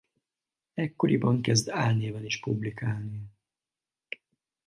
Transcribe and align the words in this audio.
Ekkoriban 0.73 1.41
kezd 1.41 1.69
álnéven 1.69 2.25
is 2.25 2.39
publikálni. 2.39 3.25